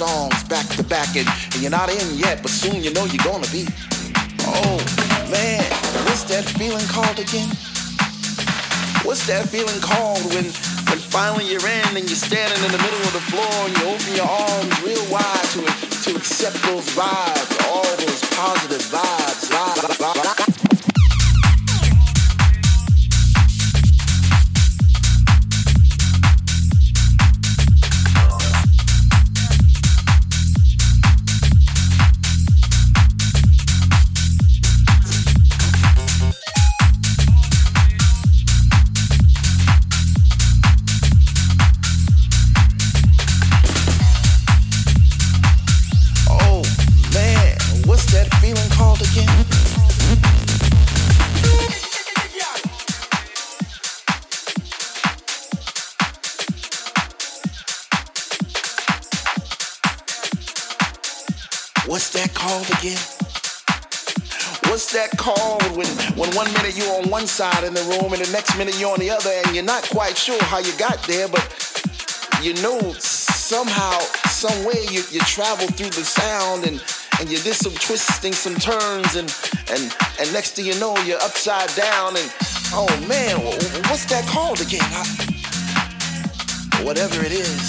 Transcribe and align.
songs 0.00 0.44
back 0.44 0.66
to 0.72 0.82
back, 0.82 1.14
and, 1.14 1.28
and 1.52 1.60
you're 1.60 1.70
not 1.70 1.92
in 1.92 2.16
yet, 2.16 2.40
but 2.40 2.50
soon 2.50 2.80
you 2.80 2.88
know 2.94 3.04
you're 3.04 3.20
gonna 3.20 3.50
be. 3.52 3.68
Oh 4.48 4.80
man, 5.28 5.60
what's 6.08 6.24
that 6.32 6.48
feeling 6.56 6.86
called 6.88 7.18
again? 7.20 7.52
What's 9.04 9.28
that 9.28 9.44
feeling 9.52 9.76
called 9.84 10.24
when 10.32 10.48
when 10.88 11.00
finally 11.12 11.44
you're 11.52 11.68
in 11.68 11.92
and 12.00 12.08
you're 12.08 12.24
standing 12.30 12.56
in 12.64 12.72
the 12.72 12.80
middle 12.80 13.02
of 13.04 13.12
the 13.12 13.24
floor 13.28 13.52
and 13.68 13.72
you 13.76 13.84
open 13.92 14.12
your 14.16 14.30
arms 14.30 14.72
real 14.80 15.04
wide 15.12 15.48
to 15.52 15.60
to 16.08 16.16
accept 16.16 16.56
those 16.64 16.88
vibes, 16.96 17.52
all 17.68 17.84
those 18.00 18.22
positive 18.32 18.80
vibes. 18.88 19.52
one 19.52 20.69
side 67.40 67.64
in 67.64 67.72
the 67.72 67.80
room 67.96 68.12
and 68.12 68.20
the 68.20 68.30
next 68.32 68.58
minute 68.58 68.78
you're 68.78 68.92
on 68.92 69.00
the 69.00 69.08
other 69.08 69.30
and 69.30 69.54
you're 69.56 69.64
not 69.64 69.82
quite 69.88 70.14
sure 70.14 70.36
how 70.52 70.58
you 70.58 70.76
got 70.76 71.00
there, 71.04 71.26
but 71.26 71.40
you 72.42 72.52
know 72.60 72.78
somehow, 73.00 73.98
some 74.28 74.62
way 74.66 74.84
you, 74.90 75.00
you 75.10 75.20
travel 75.20 75.66
through 75.68 75.88
the 75.88 76.04
sound 76.04 76.66
and, 76.66 76.84
and 77.18 77.30
you 77.32 77.38
did 77.38 77.54
some 77.54 77.72
twisting, 77.72 78.34
some 78.34 78.54
turns 78.56 79.16
and, 79.16 79.32
and, 79.72 79.88
and 80.20 80.30
next 80.34 80.50
thing 80.52 80.66
you 80.66 80.78
know 80.78 80.94
you're 81.08 81.22
upside 81.22 81.74
down 81.74 82.14
and 82.14 82.28
oh 82.76 82.92
man, 83.08 83.40
what's 83.88 84.04
that 84.12 84.28
called 84.28 84.60
again? 84.60 84.84
I, 84.92 85.00
whatever 86.84 87.24
it 87.24 87.32
is, 87.32 87.64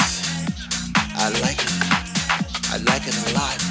I 1.16 1.32
like 1.40 1.64
it. 1.64 1.72
I 2.76 2.78
like 2.92 3.08
it 3.08 3.16
a 3.16 3.34
lot. 3.40 3.71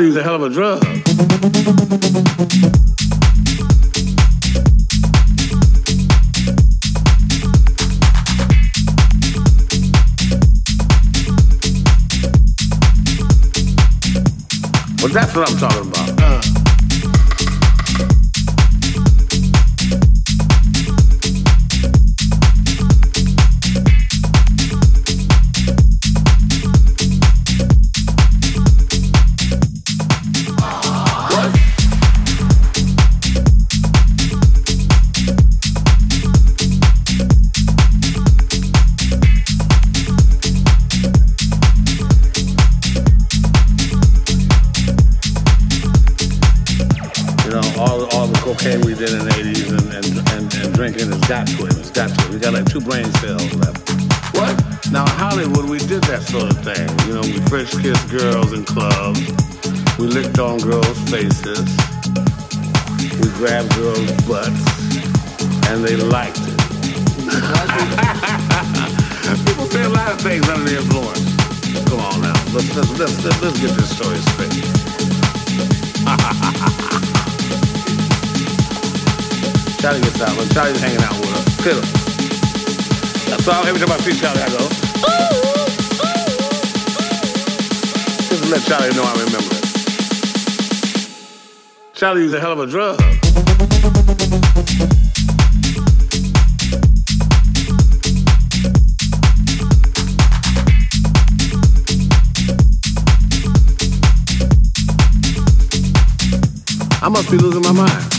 Is 0.00 0.16
a 0.16 0.22
hell 0.22 0.36
of 0.36 0.42
a 0.42 0.48
drug. 0.48 0.82
Well, 15.02 15.12
that's 15.12 15.36
what 15.36 15.50
I'm 15.50 15.58
talking 15.58 15.88
about. 15.88 15.91
I 107.04 107.08
must 107.08 107.32
be 107.32 107.36
losing 107.36 107.62
my 107.62 107.72
mind. 107.72 108.11